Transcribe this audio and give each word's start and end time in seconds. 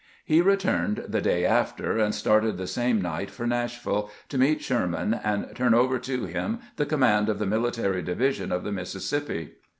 He 0.25 0.41
returned 0.41 1.05
the 1.07 1.21
day 1.21 1.45
after, 1.45 1.99
and 1.99 2.15
started 2.15 2.57
the 2.57 2.65
same 2.65 2.99
night 3.03 3.29
for 3.29 3.45
Nashville, 3.45 4.09
to 4.29 4.37
meet 4.39 4.63
Sherman 4.63 5.13
and 5.23 5.55
turn 5.55 5.75
over 5.75 5.99
to 5.99 6.25
him 6.25 6.57
the 6.77 6.87
command 6.87 7.29
of 7.29 7.37
the 7.37 7.45
Military 7.45 8.01
Division 8.01 8.51
of 8.51 8.63
the 8.63 8.71
Missis 8.71 9.05
sippi. 9.05 9.51